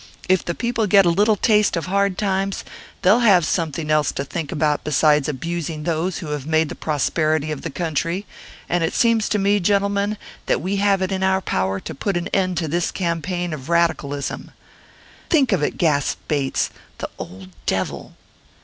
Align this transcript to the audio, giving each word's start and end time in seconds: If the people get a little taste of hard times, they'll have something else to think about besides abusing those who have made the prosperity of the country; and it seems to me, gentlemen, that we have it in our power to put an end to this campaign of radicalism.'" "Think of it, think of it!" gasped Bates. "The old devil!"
If 0.27 0.43
the 0.43 0.55
people 0.55 0.87
get 0.87 1.05
a 1.05 1.11
little 1.11 1.35
taste 1.35 1.77
of 1.77 1.85
hard 1.85 2.17
times, 2.17 2.65
they'll 3.03 3.19
have 3.19 3.45
something 3.45 3.91
else 3.91 4.11
to 4.13 4.25
think 4.25 4.51
about 4.51 4.83
besides 4.83 5.29
abusing 5.29 5.83
those 5.83 6.17
who 6.17 6.29
have 6.29 6.47
made 6.47 6.69
the 6.69 6.73
prosperity 6.73 7.51
of 7.51 7.61
the 7.61 7.69
country; 7.69 8.25
and 8.67 8.83
it 8.83 8.95
seems 8.95 9.29
to 9.29 9.37
me, 9.37 9.59
gentlemen, 9.59 10.17
that 10.47 10.59
we 10.59 10.77
have 10.77 11.03
it 11.03 11.11
in 11.11 11.21
our 11.21 11.39
power 11.39 11.79
to 11.81 11.93
put 11.93 12.17
an 12.17 12.29
end 12.29 12.57
to 12.57 12.67
this 12.67 12.89
campaign 12.89 13.53
of 13.53 13.69
radicalism.'" 13.69 14.49
"Think 15.29 15.51
of 15.51 15.61
it, 15.61 15.65
think 15.65 15.71
of 15.71 15.75
it!" 15.75 15.77
gasped 15.77 16.27
Bates. 16.27 16.71
"The 16.97 17.09
old 17.19 17.49
devil!" 17.67 18.15